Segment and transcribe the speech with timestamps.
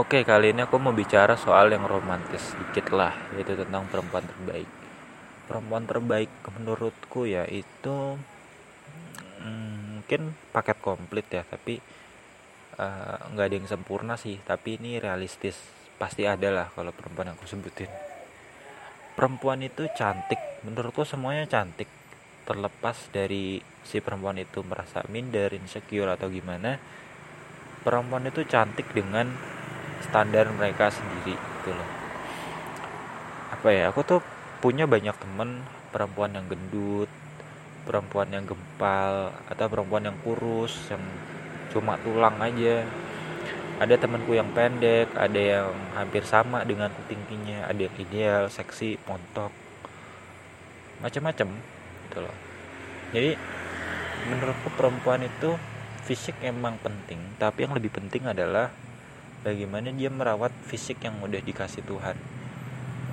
[0.00, 4.64] Oke, kali ini aku mau bicara soal yang romantis sedikit lah, yaitu tentang perempuan terbaik.
[5.44, 8.16] Perempuan terbaik menurutku ya itu
[9.44, 11.84] hmm, mungkin paket komplit ya, tapi
[12.80, 14.40] eh, nggak uh, ada yang sempurna sih.
[14.40, 15.60] Tapi ini realistis,
[16.00, 17.92] pasti ada lah kalau perempuan yang aku sebutin.
[19.12, 21.92] Perempuan itu cantik, menurutku semuanya cantik.
[22.48, 26.80] Terlepas dari si perempuan itu merasa minder, insecure atau gimana,
[27.84, 29.59] perempuan itu cantik dengan
[30.04, 31.90] standar mereka sendiri gitu loh.
[33.52, 34.20] Apa ya aku tuh
[34.60, 37.10] punya banyak temen perempuan yang gendut
[37.84, 41.02] perempuan yang gempal atau perempuan yang kurus yang
[41.72, 42.84] cuma tulang aja.
[43.80, 49.48] Ada temanku yang pendek ada yang hampir sama dengan tingginya ada yang ideal seksi montok
[51.00, 51.48] macam-macam
[52.06, 52.36] gitu loh.
[53.16, 53.32] Jadi
[54.28, 55.56] menurutku perempuan itu
[56.04, 58.68] fisik emang penting tapi yang lebih penting adalah
[59.40, 62.16] bagaimana dia merawat fisik yang udah dikasih Tuhan?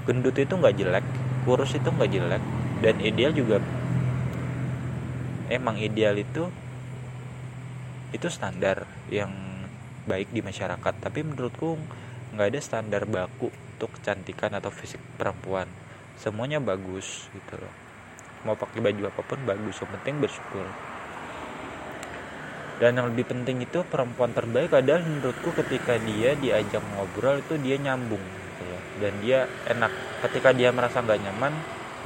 [0.08, 1.06] Gendut itu nggak jelek
[1.48, 2.44] kurus itu nggak jelek
[2.84, 3.64] dan ideal juga
[5.48, 6.52] emang ideal itu
[8.12, 9.32] itu standar yang
[10.08, 10.94] baik di masyarakat.
[11.04, 11.76] Tapi menurutku
[12.36, 15.68] nggak ada standar baku untuk kecantikan atau fisik perempuan.
[16.20, 17.74] Semuanya bagus gitu loh.
[18.44, 20.68] Mau pakai baju apa pun bagus yang penting bersyukur
[22.78, 27.82] dan yang lebih penting itu perempuan terbaik adalah menurutku ketika dia diajak ngobrol itu dia
[27.82, 28.82] nyambung gitu loh.
[29.02, 29.90] dan dia enak.
[30.22, 31.54] Ketika dia merasa nggak nyaman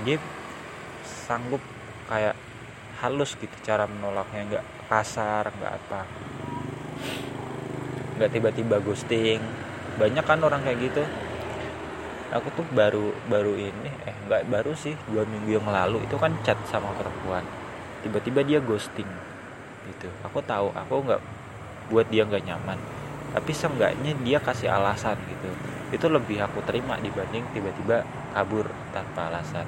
[0.07, 0.15] dia
[1.03, 1.59] sanggup
[2.07, 2.39] kayak
[3.03, 4.47] halus gitu cara menolaknya.
[4.47, 6.01] Nggak kasar nggak apa.
[8.15, 9.43] Nggak tiba-tiba ghosting.
[9.99, 11.03] Banyak kan orang kayak gitu.
[12.31, 16.31] Aku tuh baru baru ini eh nggak baru sih dua minggu yang lalu itu kan
[16.47, 17.43] chat sama perempuan.
[18.07, 19.31] Tiba-tiba dia ghosting
[19.89, 20.09] gitu.
[20.27, 21.21] Aku tahu aku nggak
[21.89, 22.77] buat dia nggak nyaman.
[23.31, 25.49] Tapi seenggaknya dia kasih alasan gitu.
[25.91, 28.03] Itu lebih aku terima dibanding tiba-tiba
[28.35, 29.67] kabur tanpa alasan.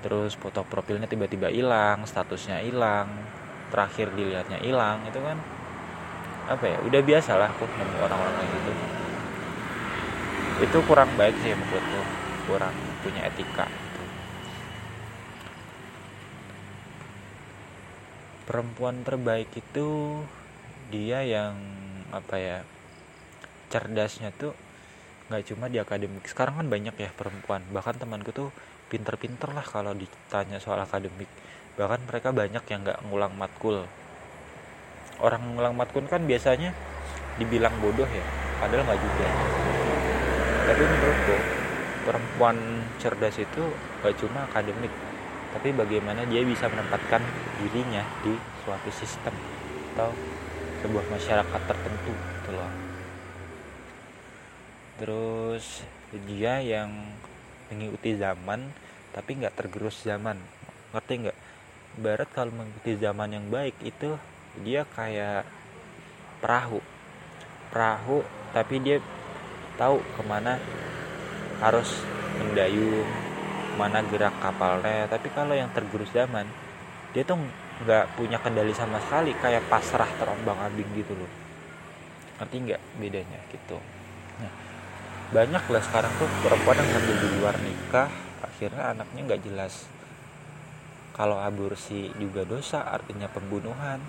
[0.00, 3.10] Terus foto profilnya tiba-tiba hilang statusnya hilang
[3.72, 5.34] terakhir dilihatnya hilang itu kan
[6.46, 8.72] apa ya udah biasa lah aku nemu orang-orang kayak gitu.
[10.62, 12.00] Itu kurang baik sih menurutku
[12.46, 12.72] kurang
[13.02, 13.66] punya etika
[18.46, 20.22] perempuan terbaik itu
[20.94, 21.58] dia yang
[22.14, 22.58] apa ya
[23.66, 24.54] cerdasnya tuh
[25.26, 26.22] nggak cuma di akademik.
[26.30, 27.66] Sekarang kan banyak ya perempuan.
[27.74, 28.54] Bahkan temanku tuh
[28.86, 31.26] pinter-pinter lah kalau ditanya soal akademik.
[31.74, 33.82] Bahkan mereka banyak yang nggak ngulang matkul.
[35.18, 36.70] Orang ngulang matkul kan biasanya
[37.42, 38.24] dibilang bodoh ya
[38.62, 39.28] padahal nggak juga.
[40.70, 41.36] Tapi menurutku
[42.06, 42.56] perempuan
[43.02, 43.62] cerdas itu
[44.02, 44.94] gak cuma akademik
[45.56, 47.24] tapi bagaimana dia bisa menempatkan
[47.64, 49.32] dirinya di suatu sistem
[49.96, 50.12] atau
[50.84, 52.72] sebuah masyarakat tertentu gitu loh.
[55.00, 55.80] Terus
[56.28, 56.92] dia yang
[57.72, 58.68] mengikuti zaman
[59.16, 60.36] tapi nggak tergerus zaman.
[60.92, 61.38] Ngerti nggak?
[62.04, 64.20] Barat kalau mengikuti zaman yang baik itu
[64.60, 65.48] dia kayak
[66.44, 66.84] perahu.
[67.72, 68.20] Perahu
[68.52, 69.00] tapi dia
[69.80, 70.60] tahu ke mana
[71.64, 72.04] harus
[72.36, 73.25] mendayung
[73.76, 76.48] mana gerak kapalnya tapi kalau yang tergerus zaman
[77.12, 77.40] dia tuh
[77.84, 81.28] nggak punya kendali sama sekali kayak pasrah terombang ambing gitu loh.
[82.40, 83.40] Ngerti nggak bedanya?
[83.52, 83.76] Gitu.
[84.40, 84.52] Nah
[85.32, 88.08] banyak lah sekarang tuh perempuan yang sambil di luar nikah
[88.40, 89.88] akhirnya anaknya nggak jelas.
[91.16, 94.00] Kalau aborsi juga dosa artinya pembunuhan.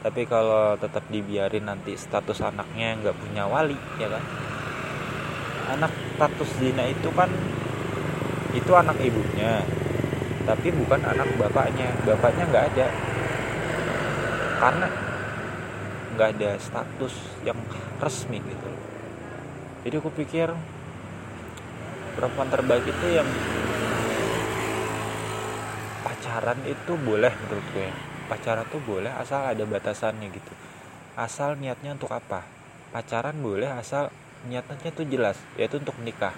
[0.00, 4.24] Tapi kalau tetap dibiarin nanti status anaknya nggak punya wali ya kan?
[5.76, 7.28] Anak status zina itu kan
[8.54, 9.62] itu anak ibunya
[10.50, 11.94] tapi bukan anak bapaknya.
[12.02, 12.86] Bapaknya nggak ada.
[14.60, 14.86] Karena
[16.16, 17.14] nggak ada status
[17.46, 17.56] yang
[18.02, 18.70] resmi gitu.
[19.86, 20.50] Jadi aku pikir
[22.18, 23.28] perempuan terbaik itu yang
[26.04, 27.88] pacaran itu boleh menurut gue.
[28.26, 30.52] Pacaran tuh boleh asal ada batasannya gitu.
[31.14, 32.42] Asal niatnya untuk apa?
[32.90, 34.10] Pacaran boleh asal
[34.50, 36.32] niatnya tuh jelas yaitu untuk menikah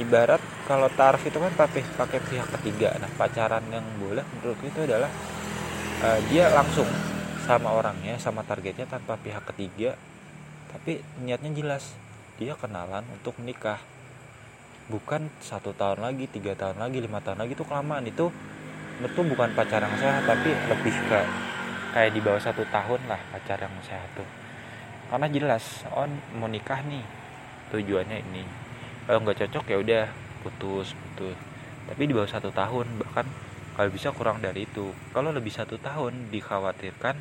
[0.00, 2.96] ibarat kalau tarif itu kan pakai pakai pihak ketiga.
[2.96, 5.10] Nah pacaran yang boleh menurut itu adalah
[6.00, 6.88] uh, dia langsung
[7.44, 9.98] sama orangnya sama targetnya tanpa pihak ketiga.
[10.72, 11.92] Tapi niatnya jelas
[12.40, 13.80] dia kenalan untuk menikah.
[14.88, 18.08] Bukan satu tahun lagi tiga tahun lagi lima tahun lagi itu kelamaan.
[18.08, 18.32] Itu
[19.02, 21.20] itu bukan pacaran yang sehat tapi lebih ke
[21.92, 24.28] kayak di bawah satu tahun lah pacaran yang sehat tuh.
[25.12, 26.08] Karena jelas on
[26.40, 27.04] mau nikah nih
[27.68, 28.61] tujuannya ini
[29.06, 30.04] kalau nggak cocok ya udah
[30.42, 31.38] putus putus.
[31.86, 33.26] Tapi di bawah satu tahun bahkan
[33.72, 34.92] kalau bisa kurang dari itu.
[35.14, 37.16] Kalau lebih satu tahun dikhawatirkan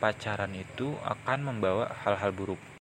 [0.00, 2.60] pacaran itu akan membawa hal-hal buruk